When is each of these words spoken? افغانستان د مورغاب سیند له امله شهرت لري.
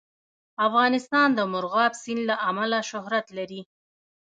افغانستان 0.67 1.27
د 1.35 1.39
مورغاب 1.51 1.93
سیند 2.01 2.23
له 2.31 2.35
امله 2.49 2.79
شهرت 2.89 3.25
لري. 3.37 3.61